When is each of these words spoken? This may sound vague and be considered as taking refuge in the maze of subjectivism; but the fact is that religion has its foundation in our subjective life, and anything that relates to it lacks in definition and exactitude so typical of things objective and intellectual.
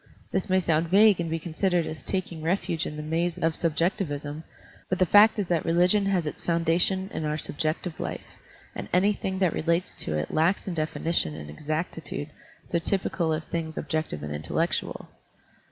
This 0.31 0.49
may 0.49 0.59
sound 0.59 0.89
vague 0.89 1.19
and 1.19 1.29
be 1.29 1.37
considered 1.37 1.85
as 1.85 2.01
taking 2.01 2.41
refuge 2.41 2.87
in 2.87 2.97
the 2.97 3.03
maze 3.03 3.37
of 3.37 3.55
subjectivism; 3.55 4.43
but 4.89 4.97
the 4.97 5.05
fact 5.05 5.37
is 5.37 5.47
that 5.49 5.63
religion 5.63 6.07
has 6.07 6.25
its 6.25 6.43
foundation 6.43 7.07
in 7.13 7.23
our 7.23 7.37
subjective 7.37 7.99
life, 7.99 8.39
and 8.73 8.89
anything 8.93 9.37
that 9.37 9.53
relates 9.53 9.95
to 9.97 10.17
it 10.17 10.31
lacks 10.33 10.67
in 10.67 10.73
definition 10.73 11.35
and 11.35 11.51
exactitude 11.51 12.29
so 12.65 12.79
typical 12.79 13.31
of 13.31 13.43
things 13.43 13.77
objective 13.77 14.23
and 14.23 14.33
intellectual. 14.33 15.07